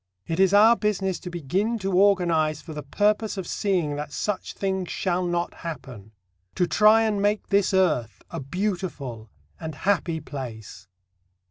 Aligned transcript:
It 0.25 0.39
is 0.39 0.51
our 0.51 0.75
business 0.75 1.19
to 1.19 1.29
begin 1.29 1.77
to 1.77 1.91
organize 1.95 2.59
for 2.59 2.73
the 2.73 2.81
purpose 2.81 3.37
of 3.37 3.45
seeing 3.45 3.97
that 3.97 4.11
such 4.11 4.53
things 4.53 4.89
shall 4.89 5.23
not 5.27 5.53
happen; 5.53 6.11
to 6.55 6.65
try 6.65 7.03
and 7.03 7.21
make 7.21 7.49
this 7.49 7.71
earth 7.71 8.23
a 8.31 8.39
beautiful 8.39 9.29
and 9.59 9.75
happy 9.75 10.19
place. 10.19 10.87